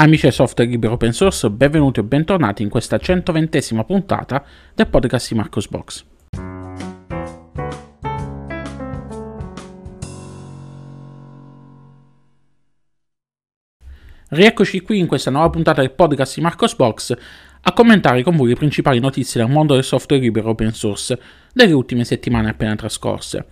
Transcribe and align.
Amici 0.00 0.22
del 0.22 0.32
software 0.32 0.70
libero 0.70 0.94
open 0.94 1.12
source, 1.12 1.50
benvenuti 1.50 2.00
o 2.00 2.02
bentornati 2.02 2.62
in 2.62 2.70
questa 2.70 2.96
120esima 2.96 3.84
puntata 3.84 4.42
del 4.74 4.88
podcast 4.88 5.28
di 5.28 5.34
Marcos 5.34 5.68
Box. 5.68 6.04
Rieccoci 14.28 14.80
qui 14.80 14.98
in 15.00 15.06
questa 15.06 15.30
nuova 15.30 15.50
puntata 15.50 15.82
del 15.82 15.90
podcast 15.90 16.36
di 16.36 16.40
Marcos 16.40 16.74
Box 16.74 17.14
a 17.60 17.72
commentare 17.74 18.22
con 18.22 18.36
voi 18.36 18.48
le 18.48 18.54
principali 18.54 19.00
notizie 19.00 19.42
del 19.42 19.52
mondo 19.52 19.74
del 19.74 19.84
software 19.84 20.22
libero 20.22 20.48
open 20.48 20.72
source 20.72 21.20
delle 21.52 21.74
ultime 21.74 22.04
settimane 22.04 22.48
appena 22.48 22.74
trascorse. 22.74 23.44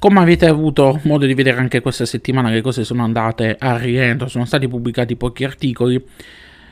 Come 0.00 0.20
avete 0.20 0.46
avuto 0.46 0.98
modo 1.02 1.26
di 1.26 1.34
vedere 1.34 1.58
anche 1.58 1.82
questa 1.82 2.06
settimana 2.06 2.48
le 2.48 2.62
cose 2.62 2.84
sono 2.84 3.04
andate 3.04 3.54
a 3.58 3.76
rientro, 3.76 4.28
sono 4.28 4.46
stati 4.46 4.66
pubblicati 4.66 5.14
pochi 5.14 5.44
articoli 5.44 6.02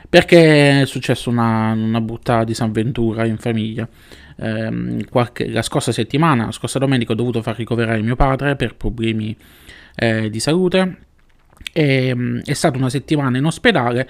perché 0.09 0.81
è 0.81 0.85
successa 0.87 1.29
una, 1.29 1.73
una 1.73 2.01
brutta 2.01 2.43
disavventura 2.43 3.25
in 3.25 3.37
famiglia. 3.37 3.87
Eh, 4.35 5.05
qualche, 5.11 5.47
la 5.47 5.61
scorsa 5.61 5.91
settimana, 5.91 6.45
la 6.45 6.51
scorsa 6.51 6.79
domenica 6.79 7.11
ho 7.11 7.15
dovuto 7.15 7.43
far 7.43 7.55
ricoverare 7.55 8.01
mio 8.01 8.15
padre 8.15 8.55
per 8.55 8.73
problemi 8.75 9.37
eh, 9.93 10.31
di 10.31 10.39
salute 10.39 10.97
e, 11.71 12.15
mm, 12.15 12.39
è 12.45 12.53
stata 12.53 12.79
una 12.79 12.89
settimana 12.89 13.37
in 13.37 13.45
ospedale. 13.45 14.09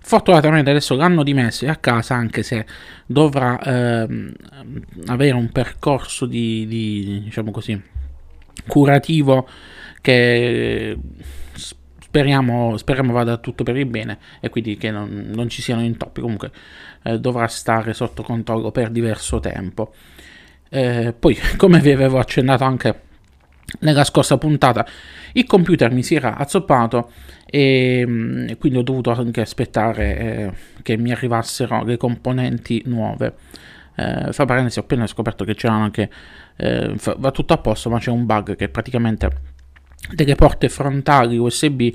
Fortunatamente 0.00 0.70
adesso 0.70 0.96
l'hanno 0.96 1.22
dimesso 1.22 1.68
a 1.68 1.76
casa 1.76 2.16
anche 2.16 2.42
se 2.42 2.66
dovrà 3.06 3.60
eh, 3.60 4.32
avere 5.06 5.36
un 5.36 5.52
percorso 5.52 6.26
di, 6.26 6.66
di 6.66 7.22
diciamo 7.22 7.52
così, 7.52 7.80
curativo 8.66 9.48
che 10.00 10.96
speriamo, 11.52 12.76
speriamo, 12.76 13.12
vada 13.12 13.36
tutto 13.36 13.62
per 13.62 13.76
il 13.76 13.86
bene 13.86 14.18
e 14.40 14.48
quindi 14.48 14.76
che 14.76 14.90
non, 14.90 15.30
non 15.34 15.48
ci 15.48 15.62
siano 15.62 15.82
intoppi. 15.82 16.20
Comunque 16.20 16.50
eh, 17.02 17.18
dovrà 17.18 17.46
stare 17.46 17.92
sotto 17.92 18.22
controllo 18.22 18.70
per 18.70 18.90
diverso 18.90 19.40
tempo. 19.40 19.92
Eh, 20.68 21.14
poi, 21.18 21.36
come 21.56 21.80
vi 21.80 21.90
avevo 21.90 22.18
accennato 22.18 22.64
anche 22.64 23.00
nella 23.80 24.04
scorsa 24.04 24.38
puntata, 24.38 24.86
il 25.32 25.44
computer 25.44 25.90
mi 25.90 26.02
si 26.02 26.14
era 26.14 26.36
azzoppato 26.36 27.10
e, 27.44 28.04
mm, 28.06 28.48
e 28.48 28.56
quindi 28.56 28.78
ho 28.78 28.82
dovuto 28.82 29.10
anche 29.10 29.40
aspettare 29.40 30.18
eh, 30.18 30.52
che 30.82 30.96
mi 30.96 31.12
arrivassero 31.12 31.84
le 31.84 31.96
componenti 31.96 32.82
nuove. 32.86 33.34
Eh, 33.96 34.32
fra 34.32 34.44
parentesi, 34.44 34.78
ho 34.78 34.82
appena 34.82 35.06
scoperto 35.06 35.44
che 35.44 35.54
c'erano 35.54 35.84
anche. 35.84 36.10
Eh, 36.56 36.94
va 37.16 37.30
tutto 37.30 37.52
a 37.52 37.58
posto, 37.58 37.90
ma 37.90 37.98
c'è 37.98 38.10
un 38.10 38.26
bug 38.26 38.56
che 38.56 38.68
praticamente 38.68 39.54
delle 40.12 40.34
porte 40.34 40.68
frontali 40.68 41.36
USB 41.36 41.92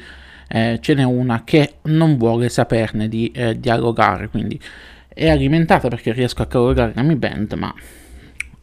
eh, 0.48 0.80
ce 0.82 0.94
n'è 0.94 1.04
una 1.04 1.44
che 1.44 1.76
non 1.84 2.18
vuole 2.18 2.50
saperne 2.50 3.08
di 3.08 3.32
eh, 3.32 3.58
dialogare. 3.60 4.28
Quindi 4.28 4.60
è 5.08 5.30
alimentata 5.30 5.88
perché 5.88 6.12
riesco 6.12 6.42
a 6.42 6.48
collegare 6.48 6.92
la 6.96 7.04
Mi 7.04 7.16
Band, 7.16 7.54
ma 7.54 7.74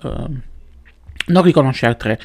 ehm, 0.02 0.42
non 1.26 1.42
riconosce 1.42 1.86
altre 1.86 2.18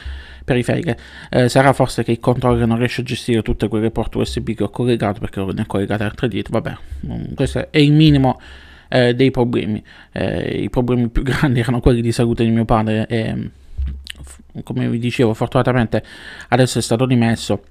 periferiche. 0.43 0.97
Eh, 1.29 1.47
sarà 1.47 1.71
forse 1.73 2.03
che 2.03 2.11
il 2.11 2.19
controller 2.19 2.67
non 2.67 2.77
riesce 2.77 3.01
a 3.01 3.03
gestire 3.05 3.41
tutte 3.41 3.67
quelle 3.67 3.91
porte 3.91 4.17
USB 4.17 4.51
che 4.51 4.63
ho 4.63 4.69
collegato 4.69 5.19
perché 5.19 5.39
ne 5.39 5.61
ho 5.61 5.65
collegate 5.65 6.03
altre 6.03 6.27
dietro. 6.27 6.59
Vabbè, 6.59 6.77
mm, 7.07 7.33
questo 7.33 7.71
è 7.71 7.77
il 7.77 7.93
minimo 7.93 8.39
eh, 8.93 9.15
dei 9.15 9.31
problemi. 9.31 9.83
Eh, 10.11 10.61
I 10.61 10.69
problemi 10.69 11.09
più 11.09 11.23
grandi 11.25 11.59
erano 11.59 11.79
quelli 11.79 12.01
di 12.01 12.11
salute 12.11 12.43
di 12.43 12.51
mio 12.51 12.65
padre 12.65 13.07
e, 13.07 13.49
come 14.61 14.87
vi 14.87 14.99
dicevo, 14.99 15.33
fortunatamente 15.33 16.03
adesso 16.49 16.77
è 16.77 16.81
stato 16.81 17.07
dimesso 17.07 17.63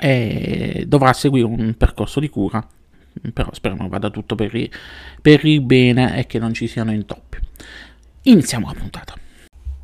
e 0.00 0.84
dovrà 0.86 1.12
seguire 1.12 1.46
un 1.46 1.74
percorso 1.76 2.20
di 2.20 2.28
cura. 2.28 2.64
Però 3.32 3.48
speriamo 3.52 3.88
vada 3.88 4.10
tutto 4.10 4.36
per 4.36 4.54
il, 4.54 4.70
per 5.20 5.44
il 5.44 5.60
bene 5.60 6.16
e 6.18 6.26
che 6.26 6.38
non 6.38 6.54
ci 6.54 6.68
siano 6.68 6.92
intoppi. 6.92 7.38
Iniziamo 8.22 8.68
la 8.68 8.74
puntata. 8.74 9.14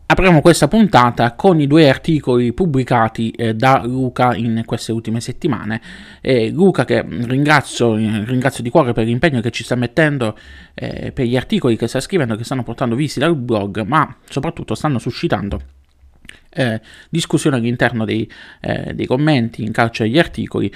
Apriamo 0.07 0.43
questa 0.43 0.69
puntata 0.69 1.33
con 1.33 1.61
i 1.61 1.67
due 1.67 1.89
articoli 1.89 2.53
pubblicati 2.53 3.31
eh, 3.31 3.55
da 3.55 3.83
Luca 3.85 4.35
in 4.37 4.63
queste 4.67 4.93
ultime 4.93 5.19
settimane. 5.19 5.81
Eh, 6.21 6.51
Luca 6.51 6.85
che 6.85 7.03
ringrazio, 7.09 7.95
ringrazio, 7.95 8.63
di 8.63 8.69
cuore 8.69 8.93
per 8.93 9.07
l'impegno 9.07 9.41
che 9.41 9.51
ci 9.51 9.65
sta 9.65 9.77
mettendo, 9.77 10.37
eh, 10.75 11.11
per 11.11 11.25
gli 11.25 11.39
articoli 11.39 11.77
che 11.77 11.89
sta 11.89 12.01
scrivendo, 12.01 12.37
che 12.37 12.45
stanno 12.45 12.63
portando 12.63 12.95
visita 12.95 13.25
al 13.25 13.35
blog, 13.35 13.81
ma 13.81 14.15
soprattutto 14.29 14.75
stanno 14.75 14.99
suscitando 14.99 15.61
eh, 16.55 16.81
discussione 17.11 17.57
all'interno 17.57 18.05
dei, 18.05 18.31
eh, 18.61 18.95
dei, 18.95 19.07
commenti 19.07 19.63
in 19.63 19.73
calcio 19.73 20.05
agli 20.05 20.19
articoli 20.19 20.73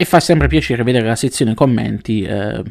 e 0.00 0.04
fa 0.04 0.20
sempre 0.20 0.46
piacere 0.46 0.84
vedere 0.84 1.08
la 1.08 1.16
sezione 1.16 1.54
commenti 1.54 2.22
eh, 2.22 2.62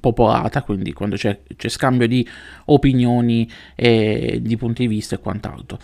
popolata, 0.00 0.62
quindi 0.62 0.94
quando 0.94 1.14
c'è, 1.14 1.40
c'è, 1.54 1.68
scambio 1.68 2.08
di 2.08 2.26
opinioni 2.66 3.46
e 3.74 4.38
di 4.40 4.56
punti 4.56 4.86
di 4.86 4.88
vista 4.88 5.16
e 5.16 5.18
quant'altro. 5.18 5.78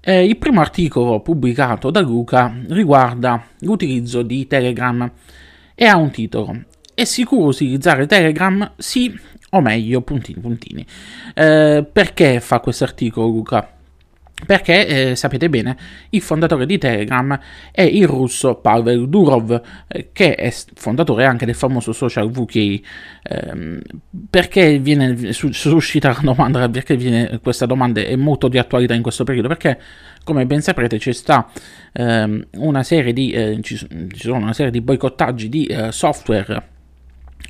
Eh, 0.00 0.24
il 0.24 0.36
primo 0.38 0.60
articolo 0.60 1.20
pubblicato 1.20 1.92
da 1.92 2.00
Luca 2.00 2.52
riguarda 2.70 3.46
l'utilizzo 3.60 4.22
di 4.22 4.48
Telegram 4.48 5.08
e 5.76 5.86
ha 5.86 5.96
un 5.96 6.10
titolo. 6.10 6.64
È 6.92 7.04
sicuro 7.04 7.46
utilizzare 7.46 8.06
Telegram? 8.06 8.72
Sì 8.78 9.16
o 9.50 9.60
meglio, 9.60 10.00
puntini 10.00 10.40
puntini. 10.40 10.84
Eh, 11.34 11.86
perché 11.92 12.40
fa 12.40 12.58
questo 12.58 12.82
articolo 12.82 13.28
Luca? 13.28 13.71
Perché 14.44 14.86
eh, 14.86 15.16
sapete 15.16 15.48
bene, 15.48 15.76
il 16.10 16.20
fondatore 16.20 16.66
di 16.66 16.76
Telegram 16.78 17.38
è 17.70 17.82
il 17.82 18.06
russo 18.06 18.56
Pavel 18.56 19.08
Durov, 19.08 19.60
eh, 19.86 20.10
che 20.12 20.34
è 20.34 20.52
fondatore 20.74 21.24
anche 21.24 21.46
del 21.46 21.54
famoso 21.54 21.92
social 21.92 22.30
VK. 22.30 22.56
Eh, 22.56 23.80
perché 24.28 24.78
viene 24.78 25.32
suscita 25.32 26.08
la 26.08 26.20
domanda? 26.22 26.68
Perché 26.68 26.96
viene, 26.96 27.38
questa 27.40 27.66
domanda 27.66 28.00
è 28.00 28.16
molto 28.16 28.48
di 28.48 28.58
attualità 28.58 28.94
in 28.94 29.02
questo 29.02 29.24
periodo? 29.24 29.48
Perché, 29.48 29.78
come 30.24 30.44
ben 30.44 30.60
saprete, 30.60 30.98
ci 30.98 31.12
sta 31.12 31.48
ehm, 31.92 32.46
una 32.56 32.82
serie 32.82 33.12
di, 33.12 33.30
eh, 33.30 33.58
ci, 33.62 33.76
ci, 33.76 33.88
sono 34.16 34.38
una 34.38 34.52
serie 34.52 34.72
di 34.72 34.80
boicottaggi 34.80 35.48
di 35.48 35.66
eh, 35.66 35.92
software 35.92 36.70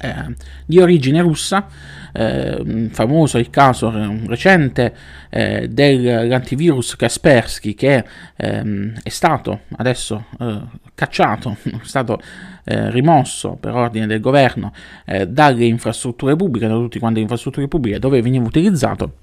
eh, 0.02 0.34
di 0.66 0.78
origine 0.80 1.20
russa, 1.20 1.66
eh, 2.12 2.88
famoso 2.90 3.38
il 3.38 3.48
caso 3.48 3.90
recente 4.26 4.94
eh, 5.30 5.68
dell'antivirus 5.68 6.96
Kaspersky 6.96 7.74
che 7.74 8.04
ehm, 8.36 8.94
è 9.02 9.08
stato 9.08 9.60
adesso 9.76 10.26
eh, 10.40 10.60
cacciato, 10.94 11.56
è 11.62 11.84
stato 11.84 12.20
eh, 12.64 12.90
rimosso 12.90 13.56
per 13.58 13.74
ordine 13.74 14.06
del 14.06 14.20
governo 14.20 14.72
eh, 15.06 15.26
dalle 15.26 15.64
infrastrutture 15.64 16.36
pubbliche, 16.36 16.66
da 16.66 16.74
tutte 16.74 16.98
quante 16.98 17.16
le 17.16 17.22
infrastrutture 17.22 17.68
pubbliche 17.68 17.98
dove 17.98 18.20
veniva 18.20 18.44
utilizzato. 18.44 19.14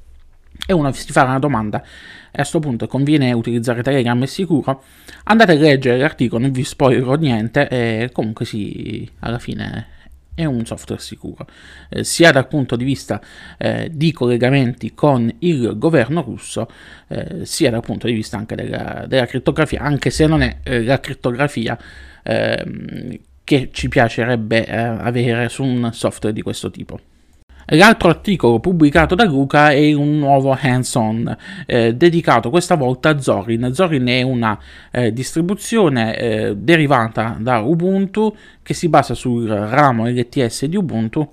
E 0.66 0.74
uno 0.74 0.92
si 0.92 1.12
fa 1.12 1.24
una 1.24 1.40
domanda, 1.40 1.82
e 1.82 1.86
a 2.32 2.32
questo 2.32 2.60
punto 2.60 2.86
conviene 2.88 3.32
utilizzare 3.32 3.82
Telegram, 3.82 4.22
è 4.22 4.26
sicuro? 4.26 4.84
Andate 5.24 5.54
a 5.54 5.56
leggere 5.56 5.98
l'articolo, 5.98 6.42
non 6.42 6.52
vi 6.52 6.64
spoilerò 6.64 7.16
niente, 7.16 7.68
e 7.70 8.10
comunque 8.12 8.46
sì, 8.46 9.10
alla 9.20 9.40
fine 9.40 9.98
è 10.40 10.46
un 10.46 10.66
software 10.66 11.02
sicuro, 11.02 11.46
eh, 11.90 12.06
sia 12.06 12.32
dal 12.32 12.48
punto 12.48 12.78
di 12.78 12.86
vista 12.86 13.22
eh, 13.58 13.90
di 13.92 14.14
collegamenti 14.14 14.94
con 14.94 15.30
il 15.40 15.78
governo 15.78 16.22
russo, 16.22 16.70
eh, 17.10 17.46
sia 17.46 17.70
dal 17.70 17.82
punto 17.82 18.08
di 18.08 18.14
vista 18.14 18.38
anche 18.38 18.56
della, 18.56 19.04
della 19.06 19.26
crittografia, 19.26 19.82
anche 19.82 20.10
se 20.10 20.28
non 20.28 20.42
è 20.42 20.60
eh, 20.64 20.84
la 20.84 21.02
crittografia 21.02 21.78
ehm, 22.24 23.18
che 23.44 23.70
ci 23.74 23.90
piacerebbe 23.90 24.66
eh, 24.66 24.78
avere 24.78 25.50
su 25.50 25.64
un 25.64 25.92
software 25.92 26.34
di 26.34 26.42
questo 26.42 26.72
tipo. 26.72 27.00
L'altro 27.72 28.10
articolo 28.10 28.60
pubblicato 28.60 29.14
da 29.14 29.26
Luca 29.26 29.72
è 29.72 29.94
un 29.94 30.18
nuovo 30.18 30.58
hands-on 30.60 31.38
eh, 31.68 31.94
dedicato 31.94 32.50
questa 32.50 32.76
volta 32.76 33.10
a 33.10 33.20
Zorin. 33.20 33.72
Zorin 33.74 34.08
è 34.08 34.24
una 34.24 34.58
eh, 34.92 35.14
distribuzione 35.14 36.18
eh, 36.18 36.56
derivata 36.56 37.38
da 37.40 37.60
Ubuntu 37.60 38.36
che 38.64 38.74
si 38.74 38.90
basa 38.90 39.14
sul 39.14 39.48
ramo 39.48 40.08
LTS 40.08 40.66
di 40.66 40.78
Ubuntu 40.78 41.30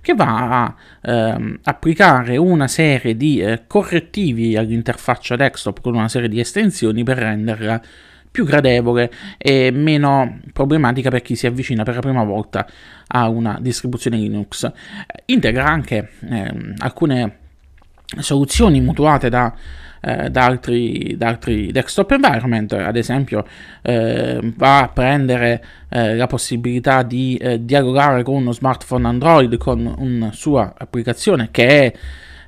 che 0.00 0.14
va 0.14 0.64
a 0.64 0.74
ehm, 1.02 1.58
applicare 1.64 2.36
una 2.36 2.68
serie 2.68 3.16
di 3.16 3.40
eh, 3.40 3.64
correttivi 3.66 4.56
all'interfaccia 4.56 5.36
desktop 5.36 5.80
con 5.80 5.94
una 5.94 6.08
serie 6.08 6.28
di 6.28 6.40
estensioni 6.40 7.02
per 7.02 7.18
renderla 7.18 7.82
più 8.30 8.44
gradevole 8.44 9.10
e 9.38 9.70
meno 9.70 10.40
problematica 10.52 11.10
per 11.10 11.22
chi 11.22 11.34
si 11.34 11.46
avvicina 11.46 11.82
per 11.82 11.94
la 11.94 12.00
prima 12.00 12.24
volta 12.24 12.66
a 13.08 13.28
una 13.28 13.58
distribuzione 13.60 14.16
Linux. 14.16 14.70
Integra 15.26 15.66
anche 15.66 16.10
eh, 16.28 16.74
alcune 16.78 17.38
soluzioni 18.18 18.80
mutuate 18.80 19.28
da, 19.28 19.54
eh, 20.00 20.30
da, 20.30 20.44
altri, 20.44 21.14
da, 21.16 21.28
altri, 21.28 21.72
desktop 21.72 22.12
environment, 22.12 22.72
ad 22.72 22.96
esempio 22.96 23.44
eh, 23.82 24.38
va 24.56 24.82
a 24.82 24.88
prendere 24.88 25.64
eh, 25.88 26.16
la 26.16 26.26
possibilità 26.26 27.02
di 27.02 27.36
eh, 27.36 27.64
dialogare 27.64 28.22
con 28.22 28.36
uno 28.36 28.52
smartphone 28.52 29.06
Android 29.06 29.56
con 29.58 29.92
una 29.98 30.32
sua 30.32 30.74
applicazione 30.76 31.48
che 31.50 31.66
è 31.66 31.92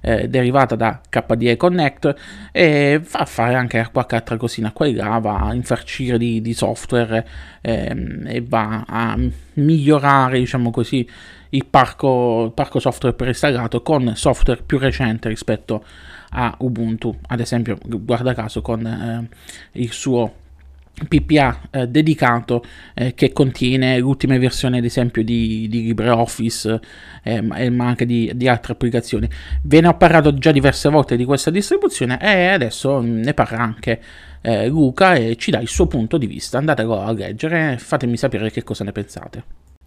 eh, 0.02 0.28
derivata 0.28 0.74
da 0.74 1.00
KDE 1.08 1.56
Connect 1.56 2.14
e 2.52 3.00
fa 3.02 3.24
fare 3.24 3.54
anche 3.54 3.88
qualche 3.90 4.16
altra 4.16 4.36
cosina. 4.36 4.72
Qua 4.72 4.86
e 4.86 4.94
là, 4.94 5.18
va 5.18 5.38
a 5.38 5.54
infarcire 5.54 6.18
di, 6.18 6.42
di 6.42 6.52
software 6.52 7.26
ehm, 7.62 8.26
e 8.26 8.44
va 8.46 8.84
a 8.86 9.18
migliorare, 9.54 10.38
diciamo 10.38 10.70
così, 10.70 11.08
il 11.50 11.64
parco, 11.66 12.44
il 12.46 12.52
parco 12.52 12.78
software 12.78 13.14
preinstallato 13.14 13.82
con 13.82 14.12
software 14.14 14.62
più 14.64 14.78
recente 14.78 15.28
rispetto 15.28 15.84
a 16.30 16.54
Ubuntu, 16.58 17.14
ad 17.28 17.40
esempio, 17.40 17.76
guarda 17.82 18.34
caso 18.34 18.62
con 18.62 18.86
eh, 18.86 19.28
il 19.72 19.92
suo 19.92 20.40
PPA 21.08 21.60
eh, 21.70 21.88
dedicato 21.88 22.62
eh, 22.94 23.14
che 23.14 23.32
contiene 23.32 23.98
l'ultima 23.98 24.36
versione 24.38 24.78
ad 24.78 24.84
esempio 24.84 25.24
di, 25.24 25.66
di 25.68 25.82
LibreOffice 25.82 26.80
eh, 27.22 27.40
ma 27.40 27.86
anche 27.86 28.06
di, 28.06 28.30
di, 28.34 28.48
altre 28.48 28.74
applicazioni. 28.74 29.28
Ve 29.62 29.80
ne 29.80 29.88
ho 29.88 29.96
parlato 29.96 30.34
già 30.34 30.52
diverse 30.52 30.88
volte 30.88 31.16
di 31.16 31.24
questa 31.24 31.50
distribuzione 31.50 32.18
e 32.20 32.48
adesso 32.48 33.00
ne 33.00 33.34
parla 33.34 33.58
anche 33.58 34.00
eh, 34.42 34.68
Luca 34.68 35.14
e 35.14 35.36
ci 35.36 35.50
dà 35.50 35.60
il 35.60 35.68
suo 35.68 35.86
punto 35.86 36.18
di 36.18 36.26
vista. 36.26 36.58
Andatelo 36.58 37.00
a 37.00 37.12
leggere 37.12 37.72
e 37.72 37.78
fatemi 37.78 38.16
sapere 38.16 38.50
che 38.50 38.62
cosa 38.62 38.84
ne 38.84 38.92
pensate. 38.92 39.42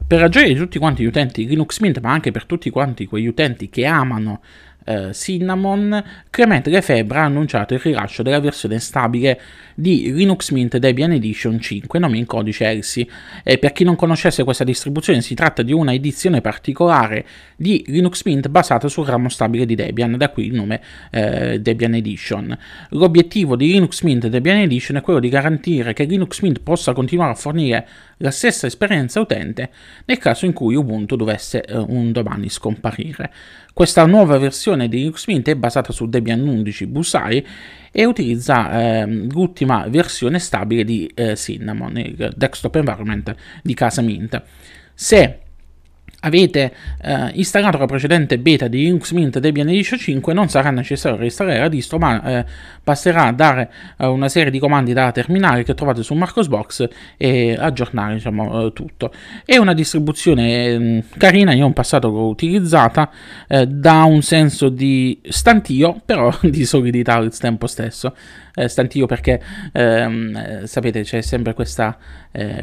Per 0.07 0.19
ragione 0.19 0.47
di 0.47 0.55
tutti 0.55 0.77
quanti 0.77 1.01
gli 1.03 1.07
utenti 1.07 1.47
Linux 1.47 1.79
Mint 1.79 1.99
ma 1.99 2.11
anche 2.11 2.31
per 2.31 2.45
tutti 2.45 2.69
quanti 2.69 3.07
quegli 3.07 3.25
utenti 3.25 3.69
che 3.69 3.85
amano 3.85 4.41
eh, 4.85 5.13
Cinnamon, 5.13 6.03
Clemente 6.29 6.69
Lefebvre 6.69 7.19
ha 7.19 7.23
annunciato 7.23 7.73
il 7.73 7.79
rilascio 7.79 8.23
della 8.23 8.39
versione 8.39 8.79
stabile 8.79 9.39
di 9.75 10.13
Linux 10.13 10.51
Mint 10.51 10.77
Debian 10.77 11.11
Edition 11.11 11.59
5, 11.59 11.99
nome 11.99 12.17
in 12.17 12.25
codice 12.25 12.65
ELSI. 12.65 13.09
E 13.43 13.57
per 13.57 13.73
chi 13.73 13.83
non 13.83 13.95
conoscesse 13.95 14.43
questa 14.43 14.63
distribuzione, 14.63 15.21
si 15.21 15.35
tratta 15.35 15.63
di 15.63 15.73
una 15.73 15.93
edizione 15.93 16.39
particolare 16.39 17.25
di 17.57 17.83
Linux 17.87 18.23
Mint 18.23 18.47
basata 18.47 18.87
sul 18.87 19.05
ramo 19.05 19.27
stabile 19.27 19.65
di 19.65 19.75
Debian, 19.75 20.17
da 20.17 20.29
qui 20.29 20.45
il 20.45 20.53
nome 20.53 20.81
eh, 21.11 21.59
Debian 21.59 21.95
Edition. 21.95 22.57
L'obiettivo 22.89 23.55
di 23.55 23.67
Linux 23.67 24.01
Mint 24.01 24.27
Debian 24.27 24.59
Edition 24.59 24.97
è 24.97 25.01
quello 25.01 25.19
di 25.19 25.29
garantire 25.29 25.93
che 25.93 26.05
Linux 26.05 26.41
Mint 26.41 26.61
possa 26.61 26.93
continuare 26.93 27.31
a 27.31 27.35
fornire 27.35 27.87
la 28.17 28.31
stessa 28.31 28.67
esperienza 28.67 29.19
utente 29.19 29.69
nel 30.05 30.17
caso 30.17 30.45
in 30.45 30.53
cui 30.53 30.75
Ubuntu 30.75 31.15
dovesse 31.15 31.63
eh, 31.63 31.75
un 31.75 32.11
domani 32.11 32.49
scomparire. 32.49 33.31
Questa 33.73 34.05
nuova 34.05 34.37
versione 34.37 34.74
di 34.77 34.97
Linux 34.97 35.27
Mint 35.27 35.47
è 35.49 35.55
basata 35.55 35.91
su 35.91 36.07
Debian 36.07 36.45
11 36.47 36.85
Busai 36.87 37.45
e 37.91 38.05
utilizza 38.05 38.71
eh, 38.71 39.05
l'ultima 39.05 39.87
versione 39.87 40.39
stabile 40.39 40.83
di 40.83 41.09
eh, 41.13 41.35
Cinnamon, 41.35 41.97
il 41.97 42.33
desktop 42.35 42.75
environment 42.75 43.35
di 43.63 43.73
casa 43.73 44.01
Mint. 44.01 44.41
Se 44.93 45.39
avete 46.25 46.73
eh, 47.01 47.29
installato 47.33 47.77
la 47.77 47.85
precedente 47.85 48.37
beta 48.37 48.67
di 48.67 48.79
Linux 48.79 49.11
Mint 49.11 49.39
Debian 49.39 49.69
Edition 49.69 49.99
5 49.99 50.33
non 50.33 50.49
sarà 50.49 50.71
necessario 50.71 51.17
reinstallare 51.17 51.59
la 51.59 51.69
distro 51.69 51.97
ma 51.97 52.23
eh, 52.23 52.45
basterà 52.83 53.31
dare 53.31 53.71
eh, 53.97 54.05
una 54.05 54.29
serie 54.29 54.51
di 54.51 54.59
comandi 54.59 54.93
da 54.93 55.11
terminale 55.11 55.63
che 55.63 55.73
trovate 55.73 56.03
su 56.03 56.13
Marcosbox 56.13 56.87
e 57.17 57.55
aggiornare 57.57 58.13
diciamo, 58.13 58.71
tutto. 58.73 59.11
È 59.43 59.57
una 59.57 59.73
distribuzione 59.73 60.77
mm, 60.77 60.99
carina 61.17 61.53
io 61.53 61.65
in 61.65 61.73
passato 61.73 62.09
l'ho 62.09 62.27
utilizzata 62.27 63.09
eh, 63.47 63.65
da 63.67 64.03
un 64.03 64.21
senso 64.21 64.69
di 64.69 65.19
stantio 65.27 66.01
però 66.05 66.33
di 66.41 66.65
solidità 66.65 67.15
al 67.15 67.35
tempo 67.37 67.67
stesso. 67.67 68.15
Eh, 68.57 68.69
stantio 68.69 69.05
perché 69.05 69.41
ehm, 69.73 70.35
eh, 70.35 70.67
sapete 70.67 71.01
c'è 71.01 71.19
sempre 71.21 71.53
questa, 71.53 71.97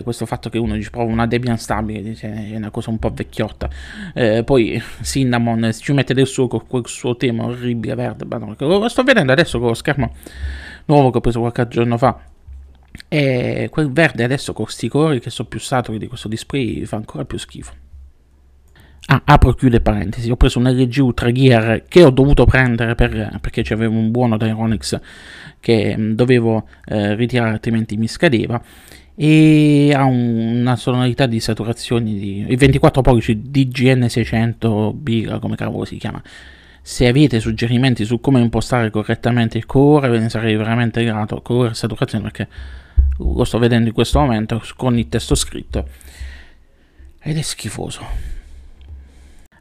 questo 0.03 0.27
fatto 0.27 0.49
che 0.49 0.59
uno 0.59 0.81
ci 0.81 0.91
prova 0.91 1.11
una 1.11 1.27
Debian 1.27 1.59
stabile, 1.59 2.03
dice, 2.03 2.51
è 2.51 2.57
una 2.57 2.71
cosa 2.71 2.91
un 2.91 2.99
po' 2.99 3.11
vecchiotta. 3.53 3.71
Eh, 4.15 4.43
poi 4.45 4.83
Cinnamon 5.03 5.71
ci 5.79 5.93
mette 5.93 6.15
del 6.15 6.27
suo 6.27 6.49
con 6.49 6.67
quel 6.67 6.87
suo 6.87 7.17
tema 7.17 7.45
orribile 7.45 7.95
verde, 7.95 8.27
lo 8.59 8.89
sto 8.89 9.03
vedendo 9.03 9.33
adesso 9.33 9.59
con 9.59 9.69
lo 9.69 9.75
schermo 9.75 10.15
nuovo 10.87 11.11
che 11.11 11.19
ho 11.19 11.21
preso 11.21 11.41
qualche 11.41 11.69
giorno 11.69 11.99
fa. 11.99 12.19
E 13.09 13.69
quel 13.71 13.91
verde 13.91 14.25
adesso 14.25 14.53
con 14.53 14.65
questi 14.65 14.89
colori 14.89 15.21
che 15.21 15.31
sono 15.31 15.49
più 15.49 15.59
saturi 15.59 15.99
di 15.99 16.09
questo 16.09 16.29
display 16.29 16.85
fa 16.85 16.97
ancora 16.97 17.25
più 17.25 17.39
schifo. 17.39 17.73
Ah, 19.07 19.23
apro 19.25 19.51
e 19.51 19.57
chiude 19.57 19.81
parentesi, 19.81 20.31
ho 20.31 20.37
preso 20.37 20.61
un 20.61 20.71
LG 20.71 20.99
Ultra 20.99 21.33
Gear 21.33 21.83
che 21.89 22.05
ho 22.05 22.11
dovuto 22.11 22.45
prendere 22.45 22.95
per, 22.95 23.37
perché 23.41 23.63
c'avevo 23.63 23.99
un 23.99 24.13
buono 24.13 24.37
da 24.37 24.47
che 25.59 25.97
mm, 25.97 26.13
dovevo 26.13 26.69
eh, 26.85 27.15
ritirare 27.17 27.51
altrimenti 27.51 27.97
mi 27.97 28.07
scadeva 28.07 28.63
e 29.15 29.93
ha 29.95 30.05
un, 30.05 30.61
una 30.61 30.77
sonorità 30.77 31.27
di 31.27 31.41
saturazione 31.41 32.05
di 32.05 32.45
24 32.57 33.03
pollici 33.03 33.37
DGN600 33.37 34.93
Biga 34.95 35.39
come 35.39 35.57
cavolo 35.57 35.85
si 35.85 35.97
chiama. 35.97 36.23
Se 36.85 37.07
avete 37.07 37.39
suggerimenti 37.39 38.05
su 38.05 38.21
come 38.21 38.41
impostare 38.41 38.91
correttamente 38.91 39.57
il 39.57 39.67
colore 39.67 40.09
ve 40.09 40.19
ne 40.19 40.29
sarei 40.29 40.57
veramente 40.57 41.05
grato. 41.05 41.41
Colore 41.41 41.71
e 41.71 41.75
saturazione 41.75 42.25
perché 42.25 42.49
lo 43.19 43.45
sto 43.45 43.59
vedendo 43.59 43.89
in 43.89 43.95
questo 43.95 44.19
momento 44.19 44.61
con 44.77 44.99
il 44.99 45.09
testo 45.09 45.35
scritto. 45.35 45.87
Ed 47.21 47.37
è 47.37 47.43
schifoso 47.43 48.42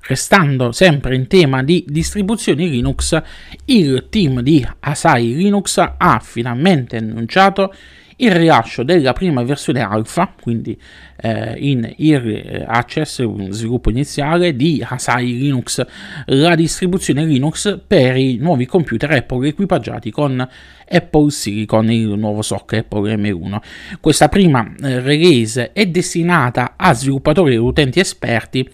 Restando 0.03 0.71
sempre 0.71 1.15
in 1.15 1.27
tema 1.27 1.61
di 1.63 1.85
distribuzioni 1.87 2.69
Linux, 2.69 3.21
il 3.65 4.07
team 4.09 4.41
di 4.41 4.65
Asai 4.79 5.35
Linux 5.35 5.77
ha 5.77 6.19
finalmente 6.23 6.97
annunciato 6.97 7.71
il 8.17 8.31
rilascio 8.31 8.83
della 8.83 9.13
prima 9.13 9.43
versione 9.43 9.81
alfa, 9.81 10.33
quindi 10.39 10.79
eh, 11.17 11.55
in 11.57 11.93
Early 11.97 12.63
Access, 12.65 13.19
un 13.19 13.51
sviluppo 13.51 13.89
iniziale 13.89 14.55
di 14.55 14.83
Asai 14.87 15.37
Linux, 15.37 15.85
la 16.25 16.55
distribuzione 16.55 17.25
Linux 17.25 17.79
per 17.85 18.15
i 18.15 18.37
nuovi 18.37 18.65
computer 18.65 19.11
Apple 19.11 19.47
equipaggiati 19.47 20.11
con 20.11 20.47
Apple 20.87 21.29
Silicon, 21.31 21.91
il 21.91 22.09
nuovo 22.17 22.41
SOC 22.41 22.73
Apple 22.73 23.15
M1. 23.15 23.57
Questa 23.99 24.29
prima 24.29 24.71
eh, 24.81 24.99
release 24.99 25.71
è 25.73 25.85
destinata 25.87 26.73
a 26.75 26.93
sviluppatori 26.93 27.53
e 27.53 27.57
utenti 27.57 27.99
esperti 27.99 28.69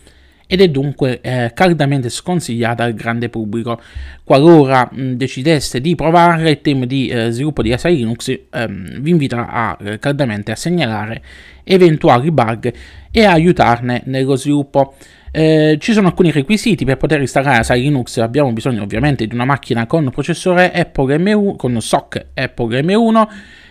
ed 0.48 0.62
è 0.62 0.70
dunque 0.70 1.20
eh, 1.22 1.52
caldamente 1.54 2.10
sconsigliata 2.10 2.84
al 2.84 2.94
grande 2.94 3.30
pubblico. 3.30 3.80
Qualora 4.24 4.90
mh, 4.90 5.12
decideste 5.12 5.82
di 5.82 5.94
provare 5.94 6.50
il 6.50 6.62
team 6.62 6.86
di 6.86 7.08
eh, 7.10 7.30
sviluppo 7.32 7.62
di 7.62 7.74
Asai 7.74 7.98
Linux, 7.98 8.34
ehm, 8.50 9.00
vi 9.02 9.12
invito 9.12 9.36
a, 9.36 9.78
eh, 9.80 10.00
caldamente 10.00 10.52
a 10.52 10.56
segnalare 10.56 11.22
eventuali 11.66 12.32
bug 12.32 12.74
e 13.12 13.26
a 13.26 13.34
aiutarne 13.34 14.02
nello 14.06 14.36
sviluppo. 14.36 14.96
Eh, 15.32 15.78
ci 15.80 15.92
sono 15.92 16.08
alcuni 16.08 16.32
requisiti 16.32 16.86
per 16.86 16.96
poter 16.96 17.20
installare 17.20 17.58
Asai 17.58 17.82
Linux. 17.82 18.18
Abbiamo 18.18 18.52
bisogno 18.54 18.84
ovviamente 18.84 19.28
di 19.28 19.34
una 19.34 19.46
macchina 19.46 19.86
con 19.86 20.10
processore 20.10 20.72
Apple 20.72 21.18
M1, 21.18 21.56
con 21.58 21.80
SOC 21.80 22.26
Apple 22.34 22.82
M1, 22.82 23.28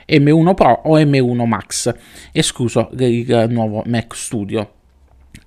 M1 0.06 0.54
Pro 0.54 0.82
o 0.84 0.98
M1 0.98 1.46
Max, 1.46 1.94
escluso 2.32 2.90
il 2.98 3.46
nuovo 3.48 3.82
Mac 3.86 4.14
Studio. 4.14 4.70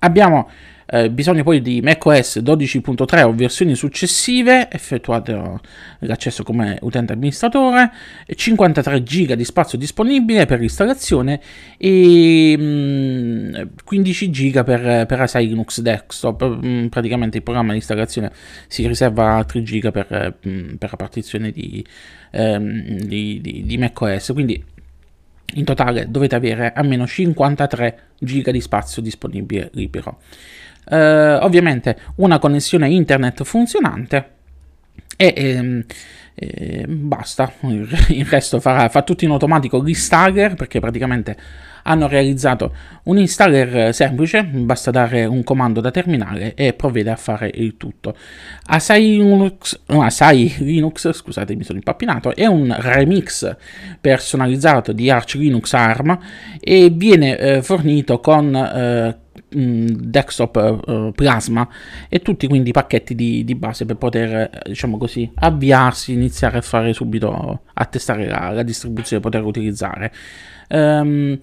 Abbiamo 0.00 0.48
eh, 0.92 1.08
bisogno 1.08 1.44
poi 1.44 1.62
di 1.62 1.80
macOS 1.80 2.38
12.3 2.38 3.22
o 3.22 3.32
versioni 3.32 3.76
successive, 3.76 4.68
effettuate 4.72 5.60
l'accesso 6.00 6.42
come 6.42 6.78
utente 6.82 7.12
amministratore, 7.12 7.92
53 8.26 9.00
GB 9.00 9.32
di 9.34 9.44
spazio 9.44 9.78
disponibile 9.78 10.46
per 10.46 10.58
l'installazione 10.58 11.40
e 11.78 12.56
mm, 12.58 13.54
15 13.84 14.30
GB 14.30 14.64
per, 14.64 15.06
per 15.06 15.20
Asai 15.20 15.46
Linux 15.46 15.80
Desktop. 15.80 16.58
Mm, 16.64 16.86
praticamente 16.86 17.36
il 17.36 17.44
programma 17.44 17.70
di 17.70 17.76
installazione 17.76 18.32
si 18.66 18.84
riserva 18.88 19.34
altri 19.36 19.62
GB 19.62 19.92
per, 19.92 20.38
mm, 20.44 20.74
per 20.74 20.90
la 20.90 20.96
partizione 20.96 21.52
di, 21.52 21.84
ehm, 22.32 22.98
di, 23.02 23.40
di, 23.40 23.62
di 23.64 23.78
macOS. 23.78 24.30
Quindi 24.32 24.60
in 25.54 25.64
totale 25.64 26.06
dovete 26.10 26.34
avere 26.34 26.72
almeno 26.72 27.06
53 27.06 27.98
GB 28.18 28.50
di 28.50 28.60
spazio 28.60 29.00
disponibile 29.02 29.70
libero 29.74 30.18
eh, 30.88 31.34
ovviamente 31.34 31.96
una 32.16 32.38
connessione 32.38 32.88
internet 32.88 33.42
funzionante 33.44 34.38
e 35.16 35.34
ehm, 35.36 35.84
eh, 36.34 36.86
basta, 36.88 37.52
il 37.60 38.24
resto 38.24 38.60
farà, 38.60 38.88
fa 38.88 39.02
tutto 39.02 39.24
in 39.24 39.30
automatico 39.30 39.82
l'installer 39.82 40.54
perché 40.54 40.80
praticamente 40.80 41.36
hanno 41.82 42.08
realizzato 42.08 42.74
un 43.04 43.18
installer 43.18 43.94
semplice, 43.94 44.44
basta 44.44 44.90
dare 44.90 45.24
un 45.24 45.42
comando 45.42 45.80
da 45.80 45.90
terminale 45.90 46.54
e 46.54 46.72
provvede 46.72 47.10
a 47.10 47.16
fare 47.16 47.50
il 47.54 47.76
tutto. 47.76 48.14
Asai 48.66 49.18
Linux, 49.18 49.80
Asai 49.86 50.54
Linux 50.58 51.12
scusate 51.12 51.54
mi 51.54 51.64
sono 51.64 51.78
impappinato, 51.78 52.34
è 52.34 52.46
un 52.46 52.74
remix 52.78 53.54
personalizzato 54.00 54.92
di 54.92 55.10
Arch 55.10 55.34
Linux 55.34 55.72
ARM 55.72 56.18
e 56.58 56.90
viene 56.90 57.38
eh, 57.38 57.62
fornito 57.62 58.20
con 58.20 58.54
eh, 58.54 59.18
desktop 59.50 60.82
uh, 60.86 61.12
Plasma 61.12 61.68
e 62.08 62.20
tutti 62.20 62.46
quindi 62.46 62.70
i 62.70 62.72
pacchetti 62.72 63.14
di, 63.14 63.44
di, 63.44 63.54
base 63.54 63.84
per 63.84 63.96
poter, 63.96 64.62
diciamo 64.64 64.96
così, 64.96 65.30
avviarsi, 65.34 66.12
iniziare 66.12 66.58
a 66.58 66.62
fare 66.62 66.92
subito, 66.92 67.62
a 67.72 67.84
testare 67.86 68.26
la, 68.26 68.50
la 68.50 68.62
distribuzione, 68.62 69.22
poter 69.22 69.42
utilizzare. 69.44 70.12
Um, 70.68 71.36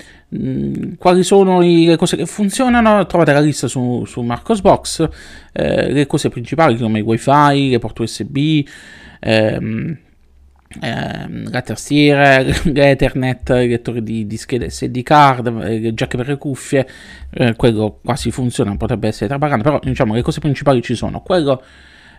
quali 0.97 1.23
sono 1.23 1.59
le 1.59 1.97
cose 1.97 2.15
che 2.15 2.25
funzionano? 2.25 3.05
Trovate 3.05 3.33
la 3.33 3.41
lista 3.41 3.67
su, 3.67 4.05
su 4.05 4.21
Marcosbox, 4.21 5.09
eh, 5.51 5.91
le 5.91 6.05
cose 6.05 6.29
principali 6.29 6.77
come 6.77 6.99
i 6.99 7.01
wifi, 7.01 7.69
le 7.69 7.79
porte 7.79 8.03
USB, 8.03 8.65
ehm, 9.19 9.97
ehm, 10.81 11.51
la 11.51 11.61
tastiera, 11.63 12.41
l'Ethernet, 12.41 13.49
il 13.49 13.69
lettore 13.69 14.03
di, 14.03 14.27
di 14.27 14.37
schede 14.37 14.69
SD 14.69 15.01
card, 15.03 15.47
le 15.47 15.93
jack 15.93 16.15
per 16.15 16.27
le 16.27 16.37
cuffie, 16.37 16.87
eh, 17.31 17.55
quello 17.55 17.99
quasi 18.03 18.31
funziona, 18.31 18.75
potrebbe 18.75 19.07
essere 19.07 19.27
trapagante, 19.27 19.63
però 19.63 19.79
diciamo 19.81 20.13
le 20.13 20.21
cose 20.21 20.39
principali 20.39 20.81
ci 20.81 20.95
sono. 20.95 21.21
Quello 21.21 21.61